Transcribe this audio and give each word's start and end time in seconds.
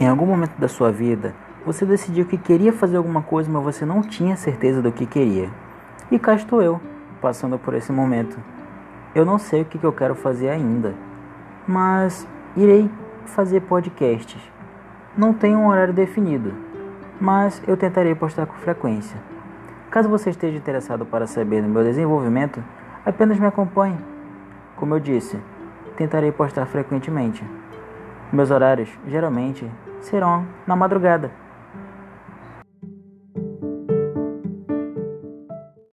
Em 0.00 0.08
algum 0.08 0.24
momento 0.24 0.58
da 0.58 0.66
sua 0.66 0.90
vida, 0.90 1.34
você 1.66 1.84
decidiu 1.84 2.24
que 2.24 2.38
queria 2.38 2.72
fazer 2.72 2.96
alguma 2.96 3.20
coisa, 3.20 3.50
mas 3.50 3.62
você 3.62 3.84
não 3.84 4.00
tinha 4.00 4.34
certeza 4.34 4.80
do 4.80 4.90
que 4.90 5.04
queria. 5.04 5.50
E 6.10 6.18
cá 6.18 6.34
estou 6.34 6.62
eu, 6.62 6.80
passando 7.20 7.58
por 7.58 7.74
esse 7.74 7.92
momento. 7.92 8.38
Eu 9.14 9.26
não 9.26 9.36
sei 9.36 9.60
o 9.60 9.64
que 9.66 9.84
eu 9.84 9.92
quero 9.92 10.14
fazer 10.14 10.48
ainda, 10.48 10.94
mas 11.68 12.26
irei 12.56 12.90
fazer 13.26 13.60
podcasts. 13.60 14.40
Não 15.14 15.34
tenho 15.34 15.58
um 15.58 15.68
horário 15.68 15.92
definido, 15.92 16.54
mas 17.20 17.62
eu 17.68 17.76
tentarei 17.76 18.14
postar 18.14 18.46
com 18.46 18.54
frequência. 18.54 19.20
Caso 19.90 20.08
você 20.08 20.30
esteja 20.30 20.56
interessado 20.56 21.04
para 21.04 21.26
saber 21.26 21.60
do 21.60 21.68
meu 21.68 21.84
desenvolvimento, 21.84 22.64
apenas 23.04 23.38
me 23.38 23.44
acompanhe. 23.44 23.98
Como 24.76 24.94
eu 24.94 24.98
disse, 24.98 25.38
tentarei 25.94 26.32
postar 26.32 26.64
frequentemente. 26.64 27.44
Meus 28.32 28.50
horários 28.50 28.88
geralmente 29.06 29.70
serão 30.00 30.46
na 30.66 30.74
madrugada. 30.76 31.30